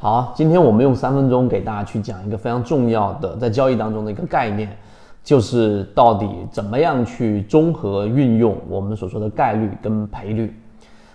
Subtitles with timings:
[0.00, 4.70] 好，今天我们用三分钟给大家去讲一个非常重要的在交易当中的一个概念，
[5.24, 10.54] 就是到底怎么样去综合运用我们所说的概率跟赔率。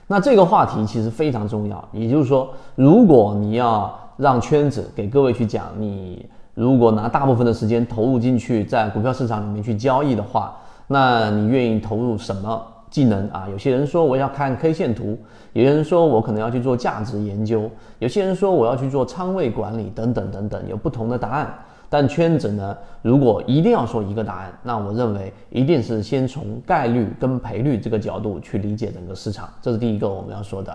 [0.05, 10.57] 那这个话题其实非常重要，也就是说，如果你要让圈子给各位去讲，你如果拿大部分的时间投入进去在股票市场里面去交易的话，
[10.87, 12.61] 那你愿意投入什么？
[12.93, 15.17] 技能啊，有些人说我要看 K 线图，
[15.53, 17.67] 有些人说我可能要去做价值研究，
[17.97, 21.51] 有些人说我要去做仓位管理等等等等，有不同的答案。
[21.89, 30.71] 但圈子呢，如果一定要说一个答案，那我认为一定是先从概率跟赔率这个角度去理解整个市场，这是第一个我们要说的。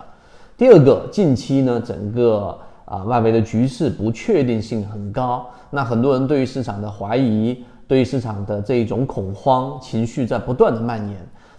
[0.57, 11.17] 第二个，近期呢，整个啊外围的局势不确定性很高，那很多人对于市场的怀疑，对于市场的这一种恐慌情绪在不断的蔓延。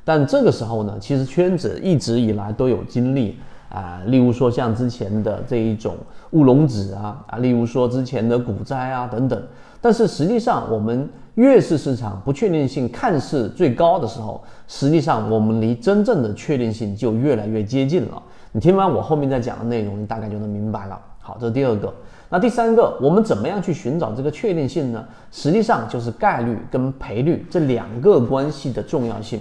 [0.09, 3.37] 但这个时候呢，其实圈子一直以来都有经历
[3.69, 5.95] 啊，例如说像之前的这一种
[6.31, 9.39] 乌龙指啊啊，例如说之前的股灾啊等等。
[9.79, 18.19] 但是实际上，我们越是市场不确定性看似最高的时候，实际上我们离真正的确定性就越来越接近了。
[18.51, 20.99] 你听完我后面再讲的内容，你大概就能明白了。
[21.19, 21.93] 好，这是第二个。
[22.31, 25.05] 那第三个，我们怎么样去寻找这个确定性呢？
[25.31, 29.39] 实际上就是概率跟赔率这两个关系的重要性。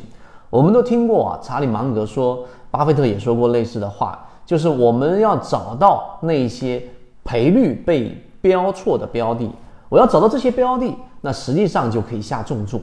[0.51, 6.83] 我们都听过啊，查理芒格说，巴菲特也说过类似的话，就是我们要找到那些
[7.25, 9.51] 赔率被标错的标的，
[9.89, 12.81] 我要找到这些标的，那实际上就可以下重注。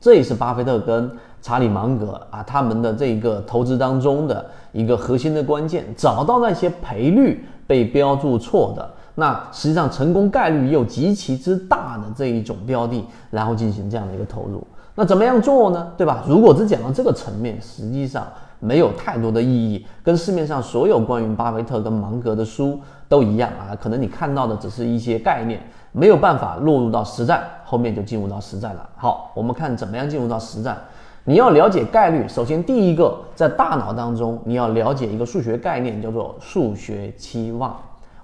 [0.00, 1.10] 这也是巴菲特跟
[1.42, 14.66] 查理芒格啊他们的这个投资当中的一个核心的关键，找到那些赔率被标注错的，那实际上成功概率又极其之大的这一种标的，然后进行这样的一个投入。
[14.94, 15.92] 那怎么样做呢？
[15.94, 16.24] 对吧？
[16.26, 18.26] 如果只讲到这个层面，实际上
[18.58, 23.76] 没有太多的意义，跟市面上所有关于巴菲特跟芒格的书都一样啊。
[23.76, 25.60] 可能你看到的只是一些概念，
[25.92, 28.88] 没有办法落入到实战，后面就进入到实战了。
[28.96, 30.78] 好，我们看怎么样进入到实战。
[31.24, 37.78] 你要了解概率，首先第一个，在大脑当中你要了解一个数学概念，叫做数学期望。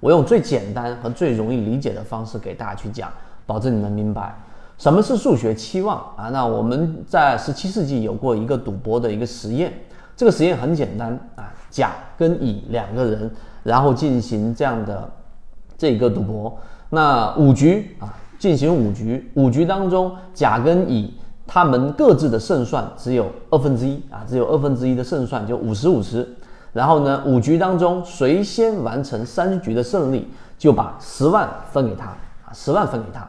[0.07, 3.11] 我用最简单和最容易理解的方式给大家去讲，
[3.45, 4.33] 保证你能明白。
[4.79, 6.29] 什么是数学期望啊？
[6.33, 9.73] 那我们在十七世纪有过一个赌博的一个实验，
[10.17, 13.29] 这个实验很简单啊，甲跟乙两个人，
[13.65, 15.11] 然后进行这样的
[15.77, 16.57] 这个赌博。
[16.89, 21.13] 那五局啊，进行五局，五局当中，甲跟乙
[21.49, 26.25] 他们各自的胜算只有二分之一啊，只有二分之一的胜算，就五十五十。
[26.77, 30.29] 然后呢，五局当中谁先完成三局的胜利，
[30.59, 33.27] 就把十万分给他啊，十万分给他。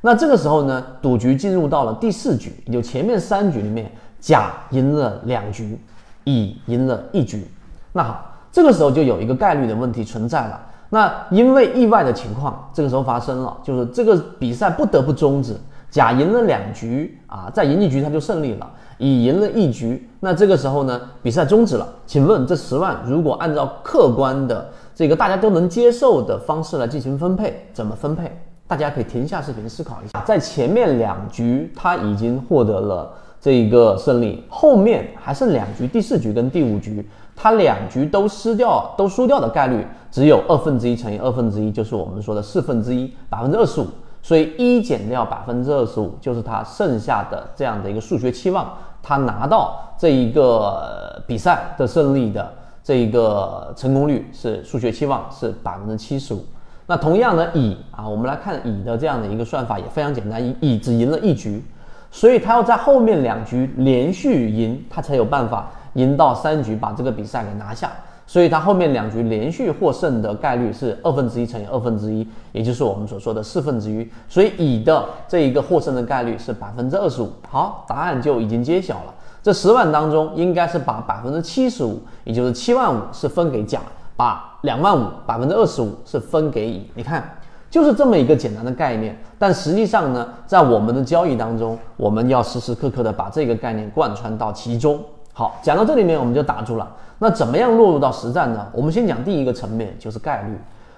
[0.00, 3.88] 那这个时候呢，赌局进入到了第四局，也就前面三局里面，
[4.18, 5.80] 甲赢了两局，
[6.24, 7.48] 乙赢了一局。
[7.92, 10.60] 那好，这个时候就有一个概率的问题存在了。
[10.90, 15.56] 那因为意外的情况，这个时候发生了，就是这个比赛不得不终止。
[15.90, 18.70] 甲赢了两局啊，再赢一局他就胜利了。
[18.98, 21.86] 乙赢了一局，那这个时候呢，比赛终止了。
[22.04, 28.36] 请问这十万如果按照客观的这个大家都能接受的方式来进行分配，怎么分配？
[28.66, 33.10] 大家可以停下视频思考一下，在前面两局他已经获得了
[33.40, 43.86] 这一个胜利，后面还剩两局，第四局跟第五局，他两局都失掉，都输掉的概率只有二分之一乘以二分之一，就是我们说的四分之一，百分之二十五。
[44.22, 48.68] 所以一减掉百分之二十五，就是他剩下的这样的一个数学期望，
[49.02, 52.52] 他拿到这一个比赛的胜利的
[52.82, 56.44] 这一个成功率是数学期望是百分之七十五。
[56.86, 61.62] 那同样的乙啊，我们来看乙的这样的一个算法也非常简单，乙乙只赢了一局，
[62.10, 67.90] 所以他要在后面两局连续赢，他才有办法赢到三局把这个比赛给拿下。
[68.28, 74.06] 所以他后面两局连续获胜的概率是二分之一乘以二分之一，也就是我们所说的四分之一。
[74.28, 77.32] 所以乙的这一个获胜的概率是百分之二十五。
[77.48, 79.14] 好，答案就已经揭晓了。
[79.42, 83.80] 这十万当中应该是把百分之七十五，也就是七万五是分给甲。
[84.14, 87.22] 把两万五百分之二十五是分给乙，你看
[87.70, 89.16] 就是这么一个简单的概念。
[89.38, 95.00] 但实际上呢，在我们的交易当中，我们要时时刻刻的把这个概念贯穿到其中。
[95.38, 96.96] 好，讲到这里面我们就打住了。
[97.20, 98.66] 那怎么样落入到实战呢？
[98.72, 100.48] 我们先讲第一个层面，就是概率。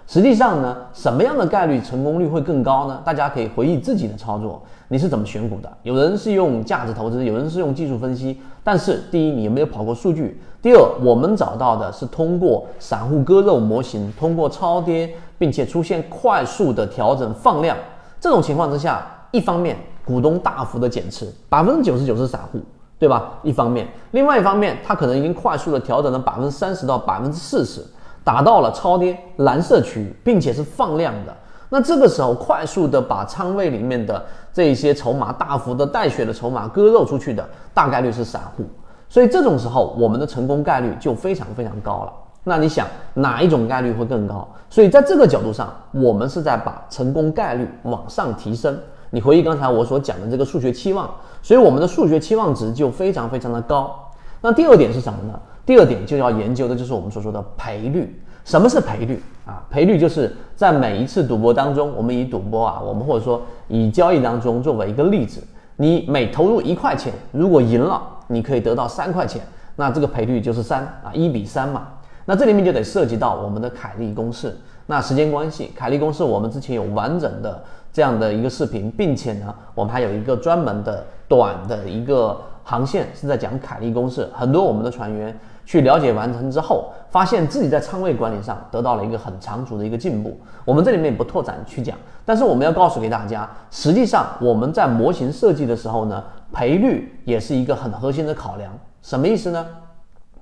[0.07, 3.03] 实际上呢，什么样的概率成功率会更高呢？
[3.05, 5.71] 大家可以回忆自己的操作，你是怎么选股的？
[5.83, 8.41] 有人是用价值投资，有人是用技术分析。
[8.65, 10.41] 但是，第一，你有没有跑过数据？
[10.63, 17.77] 第二，我们找到的是通过散户割肉模型，通过超跌，并且出现快速的调整放量。
[18.19, 22.59] 这种情况之下，一方面股东大幅的减持，百分之九十九是散户，
[23.01, 23.33] 对吧？
[23.43, 27.85] 一方面，另外一方面，它可能已经快速的调整了百分之三十到百分之四十。
[28.23, 31.35] 达到了超跌蓝色区域，并且是放量的，
[31.71, 37.43] 那这个时候快速的把仓位里面的这些筹码大幅的带血的筹码割肉出去的，
[37.73, 38.65] 大概率是散户。
[39.09, 42.13] 所以这种时候，我们的成功概率就非常非常高了。
[42.45, 44.47] 那你想哪一种概率会更高？
[44.69, 48.79] 所以在这个角度上，我们是在把成功概率往上提升。
[49.11, 51.11] 你回忆刚才我所讲的这个数学期望，
[51.43, 54.11] 所以我们的数学期望值就非常非常的高。
[54.41, 55.39] 那第二点是什么呢？
[55.67, 58.23] 第二点就要研究的就是我们所说的赔率。
[58.43, 59.63] 什么是赔率啊？
[59.69, 65.43] 赔率就是在每一次赌博当中，我们以赌博啊，我们或者说以交易当中作为一个例子，
[65.77, 69.43] 你每投入一块钱，如果赢了，你可以得到三块钱，
[69.77, 71.89] 那这个赔率就是三啊，一比三嘛。
[72.25, 74.57] 那这里面就得涉及到我们的凯利公式。
[74.91, 84.29] 那时间关系，凯利公式我们之前有完整的这样的一个视频，并且呢，我们还有一个专门的短的一个航线是在讲凯利公式。
[84.35, 90.37] 很多我们的船员去了解完成之后，发现自己在仓位管理上得到了一个很长足的一个进步。
[90.65, 96.21] 我们这里面不拓展去讲，但是我们要告诉给大家，实际上我们在模型设计的时候呢，
[96.53, 98.77] 赔率也是一个很核心的考量。
[99.03, 99.65] 什么意思呢？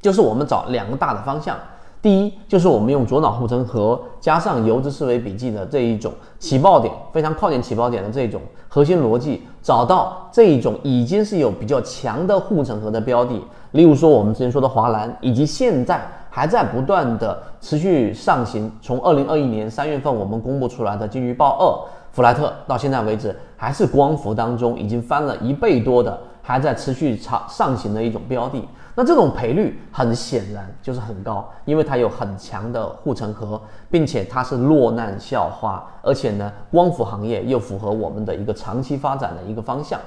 [0.01, 1.55] 就是我们找两个大的方向，
[2.01, 13.35] 第一就是我们用左脑护城河加上游资思维笔记的这一种起爆点，非常靠近起爆点的这种核心逻辑，找到这一种已经是有比较强的护城河的标的，
[13.73, 16.01] 例如说我们之前说的华兰，以及现在
[16.31, 21.67] 还在不断的持续上行，从二零二一年三月份我们公布出来的金鱼报二，
[22.13, 26.17] 弗莱特到现在为止还是光伏当中已经翻了一倍多的，
[26.49, 28.67] 还在持续长上行的一种标的。
[28.95, 33.61] 那这种赔率很显然就是很高，因为它有很强的护城河，
[33.91, 40.01] 并且它是落难校花，而且呢，光伏行业又符合我们的一个长期发展的一个方向，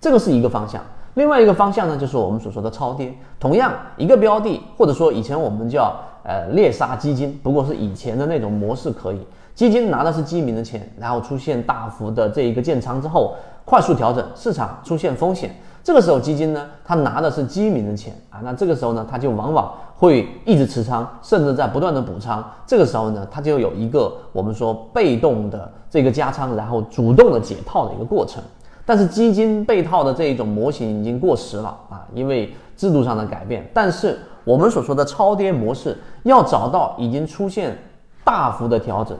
[0.00, 0.80] 这个是一个方向。
[1.14, 3.12] 另外一个方向呢，就是我们所说的超跌。
[3.40, 9.18] 同样一个标的，或者说以前我们叫呃猎杀基金，不过是以前的那种模式可以，
[9.52, 13.34] 基金拿的是基民的钱，然后出现大幅的这一个建仓之后，
[13.66, 15.54] 快速调整，市场出现风险。
[15.84, 22.44] 这个时候基金呢，它拿的是基民的钱啊，那这个时候呢，它就往往会一直持仓，甚至在不断的补仓。
[22.66, 28.40] 这个时候呢，它就有一个我们说被动的这个加仓，然后主动的解套的一个过程。
[28.86, 33.68] 但是基金被套的这一种模型已经过时了啊，因为制度上的改变。
[33.74, 37.76] 但是我们所说的超跌模式，要找到已经出现
[38.24, 39.16] 大幅的调整，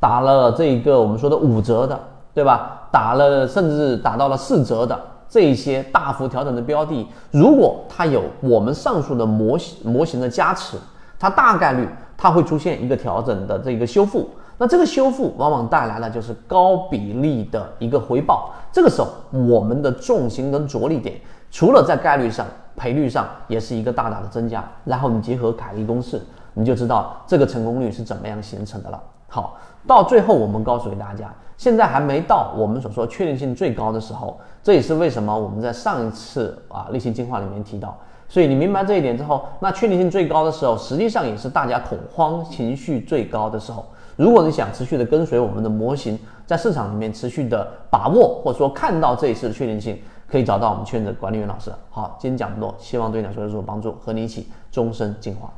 [0.00, 1.98] 打了这一个我们说的五折的，
[2.34, 2.88] 对吧？
[2.90, 4.98] 打了甚至打到了四折的。
[5.30, 10.76] 这些大幅调整的标的，如果它有我们上述的模型模型的加持，
[11.20, 14.28] 它大概率它会出现一个调整的这个修复。
[14.58, 18.52] 那这个修复往往带来了就是高比例的一个回报。
[18.72, 21.18] 这个时候，我们的重心跟着力点，
[21.50, 22.44] 除了在概率上、
[22.76, 24.62] 赔率上，也是一个大大的增加。
[24.84, 26.20] 然后你结合凯利公式，
[26.52, 29.00] 你就知道这个成功率是怎么样形成的了。
[29.30, 29.56] 好，
[29.86, 34.38] 到最后我们告诉给大家，现在还没到我们所说确定性最高的时候。
[34.62, 37.96] 这也是为什么我们在上一次啊例行进化里面提到，
[38.28, 43.86] 所以你明白这一点之后，那确定性最高的时候，实际上也是大家恐慌情绪最高的时候。
[44.16, 49.98] 如果你想持续的跟随我们的模型，在市场里面持续的把握或者说看到这一次的确定性，
[50.28, 51.72] 可以找到我们圈子管理员老师。
[51.88, 55.50] 好，今天讲不多，希望对你来说有所帮助，和你一起终身进化。